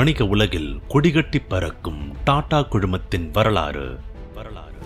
[0.00, 3.98] வணிக உலகில் கொடிகட்டி பறக்கும் டாடா குழுமத்தின் வரலாறு.
[4.34, 4.78] வரலாறு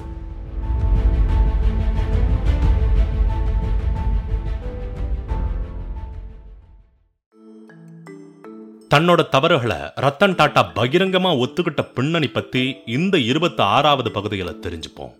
[8.95, 15.15] தன்னோட தவறுகளை ரத்தன் டாடா பகிரங்கமா ஒத்துக்கிட்ட பின்னணி பத்தி இந்த இருபத்தி ஆறாவது பகுதியில் தெரிஞ்சுப்போம்.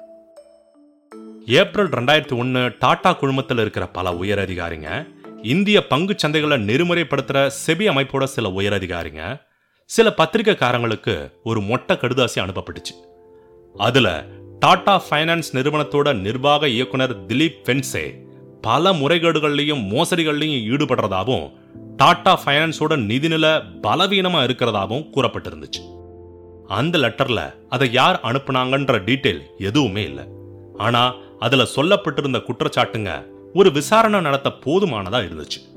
[1.47, 5.09] ஏப்ரல் ரெண்டாயிரத்தி ஒன்று டாடா குழுமத்தில் இருக்கிற பல உயரதிகாரிங்க
[5.43, 9.44] இந்திய பங்கு சந்தைகளை நெறிமுறைப்படுத்துகிற செபி அமைப்போட சில உயரதிகாரிங்க
[9.87, 12.95] சில பத்திரிகைக்காரங்களுக்கு ஒரு மொட்டை கடுதாசி அனுப்பப்பட்டுச்சு.
[13.77, 14.27] அதுல
[14.59, 18.05] டாடா ஃபைனான்ஸ் நிறுவனத்தோட நிர்வாக இயக்குனர் திலீப் ஃபென்சே
[18.63, 21.53] பல முறைகேடுகள்லையும் மோசடிகள்லையும் ஈடுபடுறதாவும்
[21.97, 23.53] டாடா ஃபைனான்ஸோட நிதிநிலை
[23.83, 25.83] பலவீனமா இருக்கிறதாவும் கூறப்பட்டிருந்துச்சு.
[26.67, 30.25] அந்த லெட்டர்ல அதை யார் அனுப்புனாங்கன்ற டீட்டெயில் எதுவுமே இல்லை.
[30.77, 35.74] ஆனா அதுல சொல்லப்பட்டிருந்த குற்றச்சாட்டுங்க ஒரு விசாரணை நடத்த போதுமானதா இருந்துச்சு.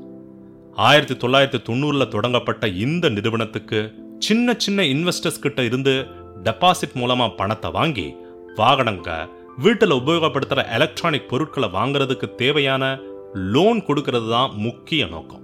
[0.77, 6.05] ஆயிரத்தி தொள்ளாயிரத்தி தொண்ணூறுல தொடங்கப்பட்ட இந்த நிறுவனத்துக்கு சின்ன சின்ன இன்வெஸ்டர்ஸ் கிட்ட இருந்து
[6.43, 8.15] டெபாசிட் மூலமா பணத்தை வாங்கி
[8.55, 12.99] வாகனங்க வீட்டில் உபயோகப்படுத்துகிற எலக்ட்ரானிக் பொருட்களை வாங்குறதுக்கு தேவையான
[13.33, 15.43] லோன் கொடுக்கறது தான் முக்கிய நோக்கம்.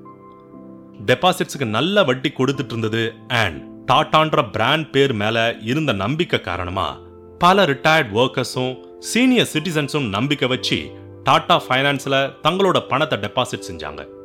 [1.06, 6.98] டெபாசிட்ஸுக்கு நல்ல வட்டி கொடுத்துட்டு இருந்தது அண்ட் டாட்டான்ற பிராண்ட் பேர் மேல இருந்த நம்பிக்கை காரணமா
[7.40, 10.92] பல ரிட்டையர்ட் ஒர்க்கர்ஸும் சீனியர் சிட்டிசன்ஸும் நம்பிக்கை வச்சு
[11.24, 14.22] டாடா ஃபைனான்ஸ்ல தங்களோட பணத்தை டெபாசிட் செஞ்சாங்க.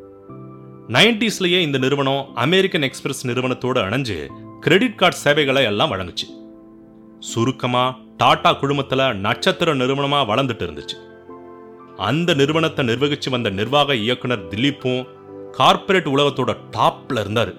[0.95, 4.17] நைன்டிஸ்லயே இந்த நிறுவனம் அமெரிக்கன் எக்ஸ்பிரஸ் நிறுவனத்தோடு அணைஞ்சு
[4.61, 6.27] கிரெடிட் கார்டு சேவைகளை எல்லாம் வழங்குச்சு.
[7.19, 10.97] சுருக்கமாக டாடா குழுமத்தில் நட்சத்திர நிறுவனமாக வளர்ந்துட்டு இருந்துச்சு.
[11.97, 15.07] அந்த நிறுவனத்தை நிர்வகிச்சு வந்த நிர்வாக இயக்குனர் திலீப்பும்
[15.53, 17.55] கார்ப்பரேட் உலகத்தோட டாப்ல இருந்தார்.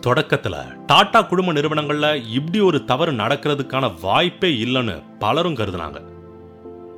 [0.00, 6.00] தொடக்கத்தில் டாடா குழும நிறுவனங்களில் இப்படி ஒரு தவறு நடக்கிறதுக்கான வாய்ப்பே இல்லைன்னு பலரும் கருதுனாங்க.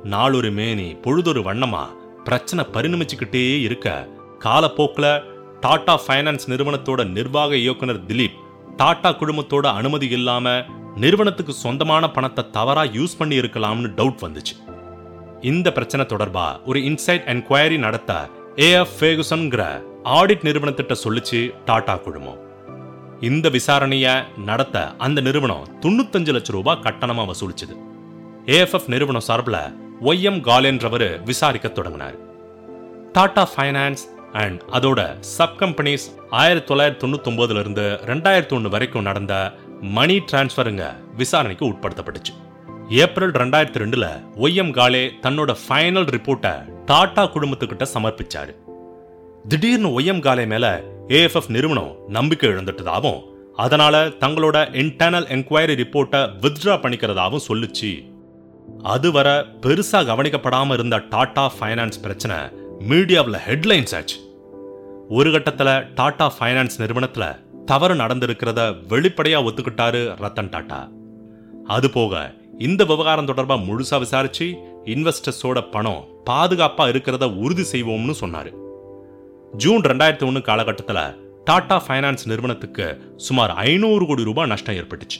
[0.03, 1.85] நாளொரு மேனி பொழுதொரு வண்ணமா
[2.23, 5.11] பிரச்சனை பரிணமிச்சுக்கிட்டே இருக்க காலப்போக்கில்
[5.59, 8.37] டாடா ஃபைனான்ஸ் நிறுவனத்தோட நிர்வாக இயக்குனர் திலீப்
[8.75, 10.65] டாடா குழுமத்தோட அனுமதி இல்லாமல்
[10.95, 14.55] நிறுவனத்துக்கு சொந்தமான பணத்தை தவறாக யூஸ் பண்ணி இருக்கலாம்னு டவுட் வந்துச்சு.
[15.41, 18.11] இந்த பிரச்சனை தொடர்பாக ஒரு இன்சைட் என்கொயரி நடத்த
[18.67, 19.63] ஏஎஃப் ஃபேகுசன்கிற
[20.17, 22.39] ஆடிட் நிறுவனத்திட்ட சொல்லிச்சு டாடா குழுமம்.
[23.29, 24.15] இந்த விசாரணையை
[24.49, 27.75] நடத்த அந்த நிறுவனம் தொண்ணூத்தஞ்சு லட்சம் ரூபாய் கட்டணமாக வசூலிச்சது.
[28.45, 29.61] ஏஎஃப்எஃப் நிறுவனம் சார்பில்
[30.09, 32.17] ஒய்எம் காலேன்றவர் விசாரிக்க தொடங்கினார்.
[33.11, 34.03] டாடா ஃபைனான்ஸ்
[34.43, 39.35] அண்ட் அதோட சப் கம்பெனிஸ் ஆயிரத்தி தொள்ளாயிரத்தி தொண்ணூத்தொம்போதுல இருந்து ரெண்டாயிரத்தி ஒன்று வரைக்கும் நடந்த
[39.81, 42.33] மணி டிரான்ஸ்ஃபருங்க விசாரணைக்கு உட்படுத்தப்பட்டுச்சு.
[42.89, 46.53] ஏப்ரல் ரெண்டாயிரத்தி ரெண்டுல ஒய்எம் காலே தன்னோட ஃபைனல் ரிப்போர்ட்டை
[46.85, 48.53] டாடா குடும்பத்துக்கிட்ட சமர்ப்பிச்சாரு.
[49.47, 53.23] திடீர்னு ஒய்எம் காலே மேல ஏஎஃப்எஃப் நிறுவனம் நம்பிக்கை இழந்துட்டதாகவும்
[53.55, 57.91] அதனால தங்களோட இன்டர்னல் என்கொயரி ரிப்போர்ட்டை வித்ட்ரா பண்ணிக்கிறதாகவும் சொல்லுச்சு.
[58.83, 62.37] அதுவரை பெருசா கவனிக்கப்படாமல் இருந்த டாடா ஃபைனான்ஸ் பிரச்சனை
[62.89, 64.17] மீடியாவில் ஹெட்லைன்ஸ் ஆச்சு.
[65.09, 67.25] ஒரு கட்டத்தில் டாடா ஃபைனான்ஸ் நிறுவனத்துல
[67.65, 70.89] தவறு நடந்திருக்கிறத வெளிப்படையாக ஒத்துக்கிட்டாரு ரத்தன் டாடா.
[71.65, 74.45] அது போக இந்த விவகாரம் தொடர்பாக முழுசா விசாரிச்சு
[74.85, 78.51] இன்வெஸ்டர்ஸோட பணம் பாதுகாப்பாக இருக்கிறத உறுதி செய்வோம்னு சொன்னாரு.
[79.53, 85.19] ஜூன் ரெண்டாயிரத்தி ஒன்று காலகட்டத்தில் டாடா ஃபைனான்ஸ் நிறுவனத்துக்கு சுமார் ஐநூறு கோடி ரூபாய் நஷ்டம் ஏற்பட்டுச்சு.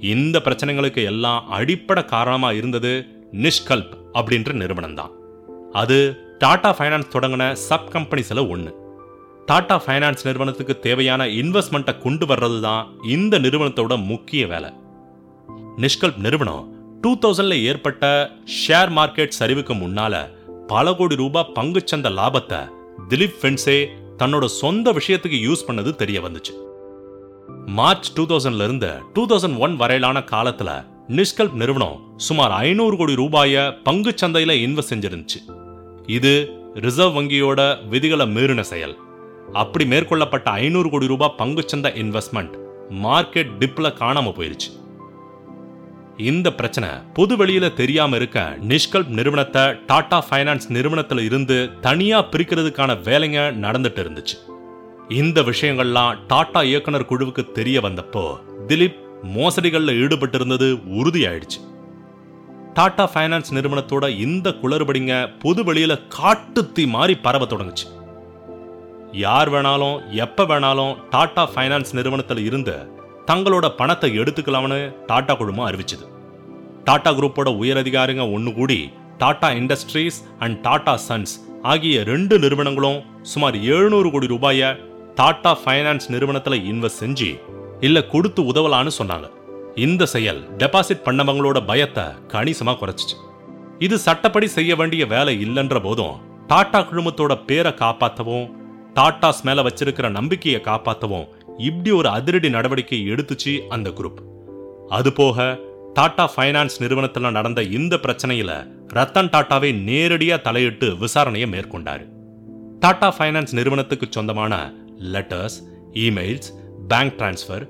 [0.00, 5.10] இந்த பிரச்சனைகளுக்கு எல்லாம் அடிப்படை காரணமா இருந்தது நிஷ்கல்ப் அப்படின்ற நிறுவனம் தான்
[5.72, 5.98] அது
[6.38, 8.80] டாடா ஃபைனான்ஸ் தொடங்கின சப் கம்பெனிஸில் ஒன்று
[9.46, 14.70] டாடா ஃபைனான்ஸ் நிறுவனத்துக்கு தேவையான இன்வெஸ்ட்மெண்ட்டை கொண்டு வர்றது தான் இந்த நிறுவனத்தோட முக்கிய வேலை.
[15.76, 16.64] நிஷ்கல்ப் நிறுவனம்
[17.00, 20.14] டூ தௌசண்ட்ல ஏற்பட்ட ஷேர் மார்க்கெட் சரிவுக்கு முன்னால
[20.66, 22.60] பல கோடி ரூபாய் பங்குச்சந்த லாபத்தை
[23.08, 23.78] திலீப் ஃபென்சே
[24.18, 26.54] தன்னோட சொந்த விஷயத்துக்கு யூஸ் பண்ணது தெரிய வந்துச்சு.
[27.66, 30.70] மார்ச் டூ தௌசண்ட்ல இருந்து டூ தௌசண்ட் ஒன் வரையிலான காலத்துல
[31.08, 35.40] நிஷ்கல்ப் நிறுவனம் சுமார் ஐநூறு கோடி ரூபாய பங்கு சந்தையில இன்வெஸ்ட் செஞ்சிருந்துச்சு.
[36.06, 36.34] இது
[36.74, 38.94] ரிசர்வ் வங்கியோட விதிகளை மீறின செயல்.
[39.52, 42.54] அப்படி மேற்கொள்ளப்பட்ட ஐநூறு கோடி ரூபாய் பங்குச்சந்தை இன்வெஸ்ட்மெண்ட்
[42.90, 44.70] மார்க்கெட் டிப்பில் காணாம போயிருச்சு.
[46.16, 53.38] இந்த பிரச்சனை பொது வெளியில தெரியாம இருக்க நிஷ்கல்ப் நிறுவனத்தை டாடா ஃபைனான்ஸ் நிறுவனத்துல இருந்து தனியா பிரிக்கிறதுக்கான வேலைங்க
[53.64, 54.36] நடந்துட்டு இருந்துச்சு.
[55.08, 58.24] இந்த விஷயங்கள்லாம் டாடா இயக்குனர் குழுவுக்கு தெரிய வந்தப்போ
[58.68, 60.68] திலீப் மோசடிகள்ல ஈடுபட்டிருந்தது
[61.00, 61.60] உறுதியாயிடுச்சு.
[62.74, 67.88] டாடா ஃபைனான்ஸ் நிறுவனத்தோட இந்த குளறுபடிங்க பொது வெளியில காட்டுத்தி மாறி பரவ தொடங்குச்சு.
[69.12, 72.76] யார் வேணாலும் எப்ப வேணாலும் டாடா ஃபைனான்ஸ் நிறுவனத்தில் இருந்து
[73.26, 76.04] தங்களோட பணத்தை எடுத்துக்கலாம்னு டாடா குழுமம் அறிவிச்சது.
[76.84, 84.10] டாடா குரூப்போட உயரதிகாரிங்க ஒன்று கூடி Tata industries and Tata sons ஆகிய ரெண்டு நிறுவனங்களும் சுமார் எழுநூறு
[84.10, 84.76] கோடி ரூபாய
[85.14, 87.40] டாடா ஃபைனான்ஸ் நிறுவனத்துல இன்வெஸ்ட் செஞ்சு
[87.80, 89.28] இல்லை கொடுத்து உதவலான்னு சொன்னாங்க.
[89.74, 93.16] இந்த செயல் டெபாசிட் பண்ணவங்களோட பயத்தை கணிசமா குறைச்சிச்சு.
[93.78, 98.61] இது சட்டப்படி செய்ய வேண்டிய வேலை இல்லைன்ற போதும் டாடா குழுமத்தோட பேரை காப்பாற்றவும்
[98.94, 101.28] டாட்டாஸ் மேல வச்சிருக்கிற நம்பிக்கையை காப்பாற்றவும்
[101.58, 104.20] இப்படி ஒரு அதிரடி நடவடிக்கை எடுத்துச்சு அந்த குரூப்.
[104.88, 105.58] அது போக
[105.92, 108.50] டாடா ஃபைனான்ஸ் நிறுவனத்தில் நடந்த இந்த பிரச்சனையில
[108.94, 112.04] ரத்தன் டாட்டாவே நேரடியா தலையிட்டு விசாரணையை மேற்கொண்டாரு.
[112.78, 115.58] டாடா ஃபைனான்ஸ் நிறுவனத்துக்கு சொந்தமான லெட்டர்ஸ்
[115.92, 116.50] இமெயில்ஸ்
[116.88, 117.68] பேங்க் டிரான்ஸ்ஃபர்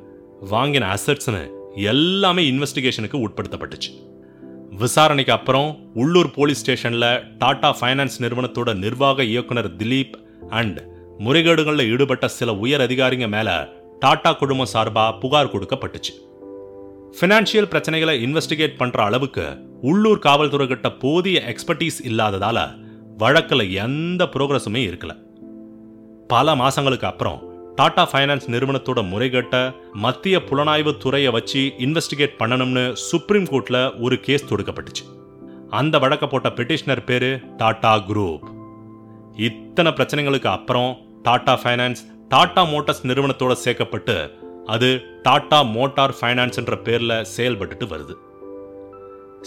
[0.50, 3.90] வாங்கின அசட்ஸ்னு எல்லாமே இன்வெஸ்டிகேஷனுக்கு உட்படுத்தப்பட்டுச்சு.
[4.70, 10.14] விசாரணைக்கு அப்புறம் உள்ளூர் போலீஸ் ஸ்டேஷனில் டாடா ஃபைனான்ஸ் நிறுவனத்தோட நிர்வாக இயக்குனர் திலீப்
[10.48, 10.90] அண்ட்
[11.24, 16.12] முறைகேடுகளில் ஈடுபட்ட சில உயர் அதிகாரிங்க மேல டாடா குழுமம் சார்பா புகார் கொடுக்கப்பட்டுச்சு.
[17.16, 19.44] ஃபினான்ஷியல் பிரச்சனைகளை இன்வெஸ்டிகேட் பண்ற அளவுக்கு
[19.82, 22.58] உள்ளூர் காவல்துறை கிட்ட போதிய எக்ஸ்பர்டீஸ் இல்லாததால
[23.16, 25.12] வழக்கில் எந்த ப்ரோக்ரஸுமே இருக்கல.
[26.28, 27.40] பல மாசங்களுக்கு அப்புறம்
[27.75, 35.04] டாடா ஃபைனான்ஸ் நிறுவனத்தோட முறைகேட்ட மத்திய புலனாய்வு துறையை வச்சு இன்வெஸ்டிகேட் பண்ணணும்னு சுப்ரீம் கோர்ட்ல ஒரு கேஸ் தொடுக்கப்பட்டுச்சு.
[35.70, 38.44] அந்த வழக்க போட்ட பெட்டிஷனர் பேரு டாடா குரூப்.
[39.36, 40.90] இத்தனை பிரச்சனைகளுக்கு அப்புறம்
[41.26, 44.16] டாடா ஃபைனான்ஸ் டாடா மோட்டார்ஸ் நிறுவனத்தோட சேர்க்கப்பட்டு
[44.74, 44.88] அது
[45.26, 48.14] டாடா மோட்டார் ஃபைனான்ஸ் என்ற பேர்ல செயல்பட்டுட்டு வருது.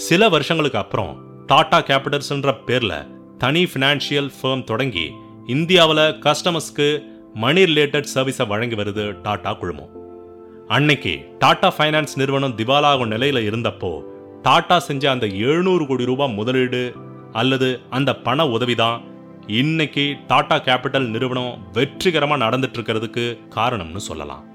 [0.05, 1.11] சில வருஷங்களுக்கு அப்புறம்
[1.51, 2.93] டாடா கேபிட்டல்ஸ்ன்ற பேர்ல
[3.37, 5.05] தனி ஃபினான்ஷியல் ஃபேம் தொடங்கி
[5.55, 6.87] இந்தியாவில் கஸ்டமர்ஸ்க்கு
[7.43, 9.91] மணி ரிலேட்டட் சர்வீஸை வழங்கி வருது டாடா குழுமம்.
[10.75, 11.13] அன்னைக்கு
[11.43, 13.91] டாடா ஃபைனான்ஸ் நிறுவனம் திவாலாகும் நிலையில இருந்தப்போ
[14.47, 16.83] டாடா செஞ்ச அந்த எழுநூறு கோடி ரூபாய் முதலீடு
[17.41, 18.97] அல்லது அந்த பண உதவி தான்
[19.47, 24.53] இன்னைக்கு டாடா கேபிட்டல் நிறுவனம் வெற்றிகரமாக நடந்துட்டு இருக்கிறதுக்கு காரணம்னு சொல்லலாம்.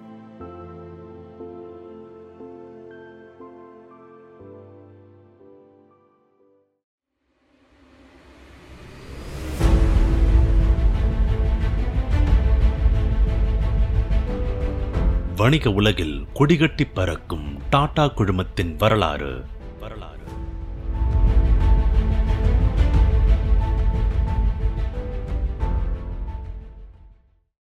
[15.37, 19.60] வணிக உலகில் கொடிகட்டி பறக்கும் டாடா குழுமத்தின் வரலாறு.